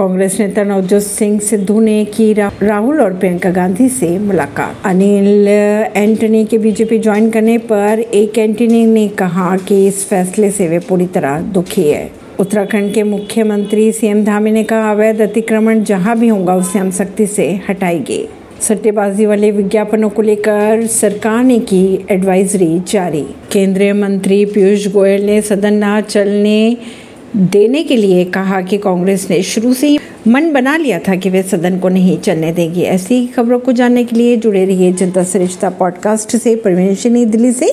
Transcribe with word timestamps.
कांग्रेस 0.00 0.40
नेता 0.40 0.64
नवजोत 0.64 1.02
सिंह 1.02 1.40
सिद्धू 1.40 1.80
ने 1.80 2.04
की 2.04 2.32
रा, 2.32 2.52
राहुल 2.62 3.00
और 3.00 3.12
प्रियंका 3.12 3.50
गांधी 3.50 3.88
से 3.88 4.18
मुलाकात। 4.18 4.76
अनिल 4.84 5.48
एंटनी 5.96 6.44
के 6.44 6.58
बीजेपी 6.58 6.98
ज्वाइन 6.98 7.30
करने 7.30 7.58
पर 7.58 8.00
एक 8.14 8.38
एंटनी 8.38 8.86
ने 8.86 9.08
कहा 9.08 9.56
कि 9.56 9.86
इस 9.86 10.06
फैसले 10.08 10.50
से 10.50 10.68
वे 10.68 10.78
पूरी 10.78 11.06
तरह 11.06 11.40
दुखी 11.40 11.82
है। 11.82 12.10
उत्तराखंड 12.40 12.94
के 12.94 13.02
मुख्यमंत्री 13.02 13.92
सीएम 13.92 14.24
धामी 14.24 14.50
ने 14.50 14.64
कहा 14.64 14.90
अवैध 14.90 15.20
अतिक्रमण 15.20 15.82
जहाँ 15.82 16.18
भी 16.18 16.28
होगा 16.28 16.54
उसे 16.54 16.78
हम 16.78 16.90
सख्ती 16.90 17.26
से 17.26 17.60
हटाएँगे। 17.68 18.28
सट्टेबाजी 18.60 19.26
वाले 19.26 19.50
विज्ञापनों 19.50 20.10
को 20.10 20.22
लेकर 20.22 20.86
सरकार 20.86 21.44
ने 21.44 21.58
की 21.58 22.06
एडवाइजरी 22.10 22.80
जारी। 22.88 23.26
केंद्रीय 23.52 23.92
मंत्री 23.92 24.44
पीयूष 24.44 24.92
गोयल 24.92 25.26
ने 25.26 25.42
सदन 25.42 25.84
न 25.84 26.00
चलने 26.00 26.76
देने 27.36 27.82
के 27.82 27.96
लिए 27.96 28.24
कहा 28.24 28.60
कि 28.60 28.78
कांग्रेस 28.78 29.26
ने 29.30 29.42
शुरू 29.42 29.74
से 29.74 29.88
ही 29.88 29.98
मन 30.28 30.52
बना 30.52 30.76
लिया 30.76 30.98
था 30.98 31.16
कि 31.16 31.30
वे 31.30 31.42
सदन 31.42 31.78
को 31.78 31.88
नहीं 31.88 32.18
चलने 32.18 32.52
देगी। 32.52 32.82
ऐसी 32.82 33.26
खबरों 33.26 33.58
को 33.58 33.72
जानने 33.72 34.04
के 34.04 34.16
लिए 34.16 34.36
जुड़े 34.36 34.64
रहिए 34.64 34.92
जनता 34.92 35.24
सरिश्ता 35.24 35.70
पॉडकास्ट 35.70 36.36
से। 36.36 36.56
परवीन 36.56 37.30
दिल्ली 37.30 37.52
से 37.52 37.68